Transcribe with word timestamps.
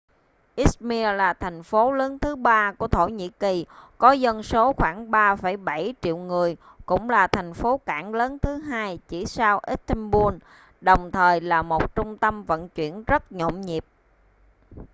izmir 0.55 1.15
là 1.15 1.33
thành 1.33 1.63
phố 1.63 1.91
lớn 1.91 2.19
thứ 2.19 2.35
ba 2.35 2.71
của 2.77 2.87
thổ 2.87 3.07
nhĩ 3.07 3.29
kỳ 3.39 3.65
có 3.97 4.11
dân 4.11 4.43
số 4.43 4.73
khoảng 4.73 5.11
3,7 5.11 5.93
triệu 6.01 6.17
người 6.17 6.57
cũng 6.85 7.09
là 7.09 7.27
thành 7.27 7.53
phố 7.53 7.77
cảng 7.85 8.13
lớn 8.13 8.39
thứ 8.39 8.55
hai 8.57 8.99
chỉ 9.07 9.25
sau 9.25 9.61
istanbul 9.67 10.35
đồng 10.81 11.11
thời 11.11 11.41
là 11.41 11.61
một 11.61 11.95
trung 11.95 12.17
tâm 12.17 12.43
vận 12.43 12.69
chuyển 12.69 13.03
rất 13.03 13.31
nhộn 13.31 13.61
nhịp 13.61 13.85